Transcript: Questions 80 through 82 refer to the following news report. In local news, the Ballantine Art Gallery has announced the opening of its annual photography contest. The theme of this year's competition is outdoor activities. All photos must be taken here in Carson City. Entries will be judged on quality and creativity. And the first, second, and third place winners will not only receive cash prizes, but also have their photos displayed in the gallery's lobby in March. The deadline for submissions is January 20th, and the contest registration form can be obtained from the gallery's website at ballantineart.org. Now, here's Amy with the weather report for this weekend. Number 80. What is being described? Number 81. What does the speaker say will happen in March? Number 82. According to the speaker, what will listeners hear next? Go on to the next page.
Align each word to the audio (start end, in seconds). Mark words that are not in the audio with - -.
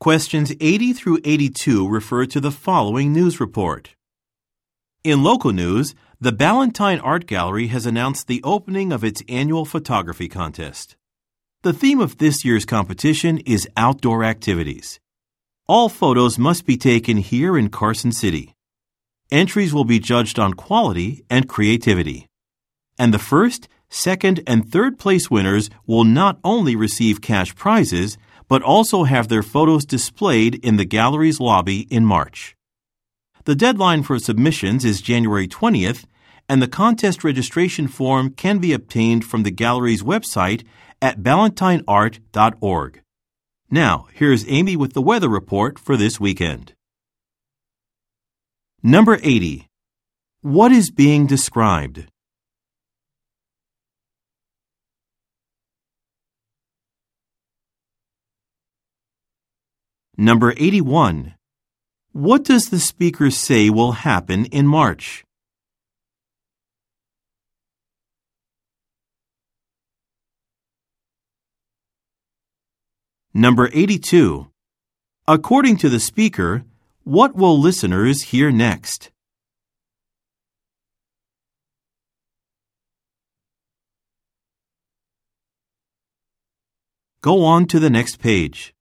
Questions 0.00 0.50
80 0.60 0.94
through 0.94 1.18
82 1.26 1.86
refer 1.86 2.24
to 2.24 2.40
the 2.40 2.50
following 2.50 3.12
news 3.12 3.38
report. 3.38 3.90
In 5.04 5.22
local 5.22 5.52
news, 5.52 5.94
the 6.18 6.32
Ballantine 6.32 7.00
Art 7.00 7.26
Gallery 7.26 7.66
has 7.66 7.84
announced 7.84 8.26
the 8.26 8.42
opening 8.42 8.92
of 8.92 9.04
its 9.04 9.22
annual 9.28 9.66
photography 9.66 10.26
contest. 10.26 10.96
The 11.64 11.74
theme 11.74 12.00
of 12.00 12.16
this 12.16 12.46
year's 12.46 12.64
competition 12.64 13.40
is 13.44 13.68
outdoor 13.76 14.24
activities. 14.24 14.98
All 15.68 15.90
photos 15.90 16.38
must 16.38 16.64
be 16.64 16.78
taken 16.78 17.18
here 17.18 17.58
in 17.58 17.68
Carson 17.68 18.10
City. 18.10 18.54
Entries 19.30 19.74
will 19.74 19.84
be 19.84 19.98
judged 19.98 20.38
on 20.38 20.54
quality 20.54 21.26
and 21.28 21.46
creativity. 21.46 22.26
And 22.98 23.12
the 23.12 23.18
first, 23.18 23.68
second, 23.90 24.40
and 24.46 24.66
third 24.66 24.98
place 24.98 25.30
winners 25.30 25.68
will 25.86 26.04
not 26.04 26.38
only 26.42 26.74
receive 26.74 27.20
cash 27.20 27.54
prizes, 27.54 28.16
but 28.50 28.62
also 28.62 29.04
have 29.04 29.28
their 29.28 29.44
photos 29.44 29.84
displayed 29.84 30.56
in 30.56 30.76
the 30.76 30.84
gallery's 30.84 31.38
lobby 31.38 31.82
in 31.82 32.04
March. 32.04 32.56
The 33.44 33.54
deadline 33.54 34.02
for 34.02 34.18
submissions 34.18 34.84
is 34.84 35.00
January 35.00 35.46
20th, 35.46 36.04
and 36.48 36.60
the 36.60 36.66
contest 36.66 37.22
registration 37.22 37.86
form 37.86 38.30
can 38.30 38.58
be 38.58 38.72
obtained 38.72 39.24
from 39.24 39.44
the 39.44 39.52
gallery's 39.52 40.02
website 40.02 40.64
at 41.00 41.22
ballantineart.org. 41.22 43.00
Now, 43.70 44.08
here's 44.12 44.48
Amy 44.48 44.74
with 44.74 44.94
the 44.94 45.00
weather 45.00 45.28
report 45.28 45.78
for 45.78 45.96
this 45.96 46.18
weekend. 46.18 46.74
Number 48.82 49.20
80. 49.22 49.68
What 50.42 50.72
is 50.72 50.90
being 50.90 51.26
described? 51.28 52.06
Number 60.20 60.52
81. 60.58 61.32
What 62.12 62.44
does 62.44 62.64
the 62.68 62.78
speaker 62.78 63.30
say 63.30 63.70
will 63.70 63.92
happen 63.92 64.44
in 64.44 64.66
March? 64.66 65.24
Number 73.32 73.70
82. 73.72 74.48
According 75.26 75.78
to 75.78 75.88
the 75.88 75.98
speaker, 75.98 76.64
what 77.04 77.34
will 77.34 77.58
listeners 77.58 78.24
hear 78.24 78.50
next? 78.50 79.10
Go 87.22 87.42
on 87.42 87.64
to 87.68 87.80
the 87.80 87.88
next 87.88 88.18
page. 88.18 88.74